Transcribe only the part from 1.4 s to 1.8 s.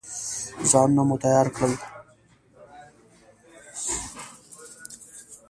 کړل.